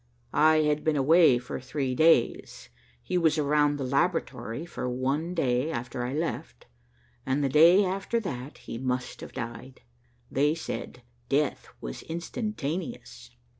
I 0.33 0.61
had 0.63 0.83
been 0.83 0.95
away 0.95 1.37
for 1.37 1.59
three 1.59 1.93
days. 1.93 2.69
He 3.03 3.19
was 3.19 3.37
around 3.37 3.75
the 3.77 3.83
laboratory 3.83 4.65
for 4.65 4.89
one 4.89 5.35
day 5.35 5.69
after 5.69 6.03
I 6.03 6.11
left, 6.11 6.65
and 7.23 7.43
the 7.43 7.49
day 7.49 7.85
after 7.85 8.19
that 8.21 8.57
he 8.57 8.79
must 8.79 9.21
have 9.21 9.33
died. 9.33 9.81
They 10.31 10.55
said 10.55 11.03
death 11.29 11.67
was 11.81 12.01
instantaneous." 12.01 13.35